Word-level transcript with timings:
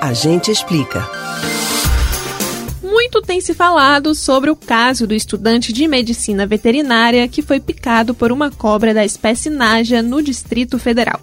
A 0.00 0.14
gente 0.14 0.50
explica. 0.50 1.06
Muito 2.82 3.20
tem 3.20 3.38
se 3.38 3.52
falado 3.52 4.14
sobre 4.14 4.48
o 4.48 4.56
caso 4.56 5.06
do 5.06 5.12
estudante 5.12 5.74
de 5.74 5.86
medicina 5.86 6.46
veterinária 6.46 7.28
que 7.28 7.42
foi 7.42 7.60
picado 7.60 8.14
por 8.14 8.32
uma 8.32 8.50
cobra 8.50 8.94
da 8.94 9.04
espécie 9.04 9.50
Naja 9.50 10.00
no 10.00 10.22
Distrito 10.22 10.78
Federal. 10.78 11.20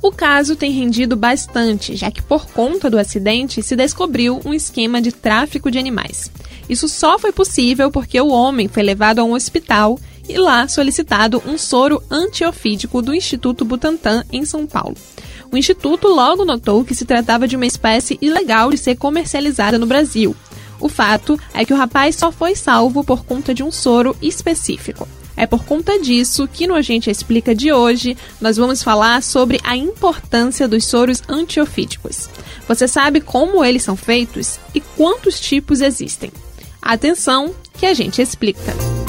O 0.00 0.10
caso 0.10 0.56
tem 0.56 0.72
rendido 0.72 1.14
bastante, 1.14 1.94
já 1.94 2.10
que 2.10 2.22
por 2.22 2.46
conta 2.46 2.88
do 2.88 2.98
acidente 2.98 3.62
se 3.62 3.76
descobriu 3.76 4.40
um 4.46 4.54
esquema 4.54 5.02
de 5.02 5.12
tráfico 5.12 5.70
de 5.70 5.78
animais. 5.78 6.32
Isso 6.70 6.88
só 6.88 7.18
foi 7.18 7.32
possível 7.32 7.90
porque 7.90 8.18
o 8.18 8.30
homem 8.30 8.66
foi 8.66 8.82
levado 8.82 9.18
a 9.18 9.24
um 9.24 9.34
hospital 9.34 10.00
e 10.26 10.38
lá 10.38 10.66
solicitado 10.66 11.42
um 11.46 11.58
soro 11.58 12.02
antiofídico 12.10 13.02
do 13.02 13.12
Instituto 13.12 13.62
Butantan 13.62 14.24
em 14.32 14.46
São 14.46 14.66
Paulo. 14.66 14.96
O 15.52 15.56
instituto 15.56 16.08
logo 16.08 16.44
notou 16.44 16.84
que 16.84 16.94
se 16.94 17.04
tratava 17.04 17.48
de 17.48 17.56
uma 17.56 17.66
espécie 17.66 18.16
ilegal 18.20 18.70
de 18.70 18.78
ser 18.78 18.96
comercializada 18.96 19.78
no 19.78 19.86
Brasil. 19.86 20.34
O 20.78 20.88
fato 20.88 21.38
é 21.52 21.64
que 21.64 21.72
o 21.72 21.76
rapaz 21.76 22.16
só 22.16 22.30
foi 22.30 22.54
salvo 22.54 23.02
por 23.02 23.24
conta 23.24 23.52
de 23.52 23.62
um 23.62 23.70
soro 23.70 24.16
específico. 24.22 25.08
É 25.36 25.46
por 25.46 25.64
conta 25.64 25.98
disso 25.98 26.46
que 26.46 26.66
no 26.66 26.74
Agente 26.74 27.10
Explica 27.10 27.54
de 27.54 27.72
hoje 27.72 28.16
nós 28.40 28.56
vamos 28.56 28.82
falar 28.82 29.22
sobre 29.22 29.58
a 29.64 29.76
importância 29.76 30.68
dos 30.68 30.84
soros 30.84 31.22
antiofídicos. 31.28 32.28
Você 32.68 32.86
sabe 32.86 33.20
como 33.20 33.64
eles 33.64 33.82
são 33.82 33.96
feitos 33.96 34.60
e 34.74 34.80
quantos 34.80 35.40
tipos 35.40 35.80
existem? 35.80 36.30
Atenção, 36.80 37.54
que 37.78 37.86
a 37.86 37.94
gente 37.94 38.22
explica. 38.22 38.99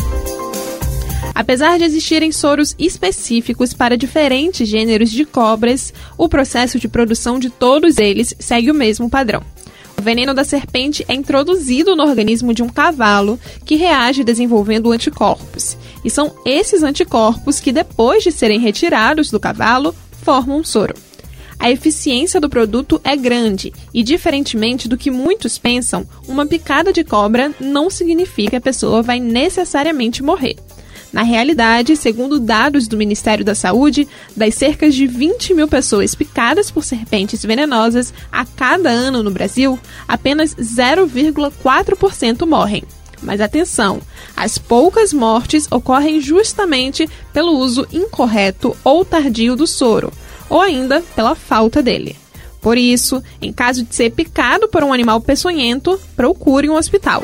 Apesar 1.42 1.80
de 1.80 1.86
existirem 1.86 2.32
soros 2.32 2.76
específicos 2.78 3.74
para 3.74 3.98
diferentes 3.98 4.70
gêneros 4.70 5.10
de 5.10 5.26
cobras, 5.26 5.92
o 6.16 6.30
processo 6.30 6.78
de 6.78 6.88
produção 6.88 7.40
de 7.40 7.50
todos 7.50 7.98
eles 7.98 8.36
segue 8.38 8.70
o 8.70 8.76
mesmo 8.76 9.10
padrão. 9.10 9.42
O 9.98 10.04
veneno 10.04 10.36
da 10.36 10.44
serpente 10.44 11.04
é 11.08 11.16
introduzido 11.16 11.96
no 11.96 12.04
organismo 12.04 12.54
de 12.54 12.62
um 12.62 12.70
cavalo 12.70 13.40
que 13.66 13.76
reage 13.76 14.24
desenvolvendo 14.24 14.92
anticorpos. 14.92 15.76
E 16.06 16.12
são 16.12 16.32
esses 16.46 16.84
anticorpos 16.84 17.60
que, 17.60 17.72
depois 17.72 18.24
de 18.24 18.32
serem 18.32 18.60
retirados 18.60 19.32
do 19.32 19.40
cavalo, 19.40 19.96
formam 20.22 20.60
um 20.60 20.64
soro. 20.64 20.94
A 21.58 21.72
eficiência 21.72 22.40
do 22.40 22.50
produto 22.50 23.02
é 23.04 23.16
grande 23.16 23.74
e, 23.92 24.04
diferentemente 24.04 24.88
do 24.88 24.98
que 24.98 25.10
muitos 25.10 25.58
pensam, 25.58 26.08
uma 26.28 26.46
picada 26.46 26.94
de 26.94 27.04
cobra 27.04 27.52
não 27.60 27.90
significa 27.90 28.52
que 28.52 28.56
a 28.58 28.62
pessoa 28.62 29.02
vai 29.02 29.20
necessariamente 29.20 30.22
morrer. 30.22 30.56
Na 31.12 31.24
realidade, 31.24 31.98
segundo 31.98 32.40
dados 32.40 32.88
do 32.88 32.96
Ministério 32.96 33.44
da 33.44 33.54
Saúde, 33.54 34.08
das 34.36 34.56
cerca 34.56 34.90
de 34.90 35.06
20 35.06 35.54
mil 35.54 35.68
pessoas 35.68 36.16
picadas 36.16 36.72
por 36.72 36.86
serpentes 36.86 37.44
venenosas 37.44 38.14
a 38.32 38.46
cada 38.46 38.90
ano 38.90 39.22
no 39.22 39.32
Brasil, 39.32 39.78
apenas 40.08 40.56
0,4% 40.56 42.48
morrem. 42.48 42.84
Mas 43.22 43.42
atenção, 43.42 44.02
as 44.36 44.58
poucas 44.58 45.14
mortes 45.14 45.68
ocorrem 45.70 46.20
justamente 46.22 47.08
pelo 47.34 47.58
uso 47.58 47.86
incorreto 47.92 48.76
ou 48.84 49.06
tardio 49.06 49.56
do 49.56 49.68
soro, 49.68 50.12
ou 50.50 50.62
ainda 50.62 51.02
pela 51.16 51.36
falta 51.36 51.84
dele. 51.84 52.16
Por 52.62 52.78
isso, 52.78 53.22
em 53.42 53.52
caso 53.52 53.84
de 53.84 53.94
ser 53.94 54.12
picado 54.12 54.68
por 54.68 54.84
um 54.84 54.94
animal 54.94 55.20
peçonhento, 55.20 56.00
procure 56.16 56.70
um 56.70 56.76
hospital. 56.76 57.24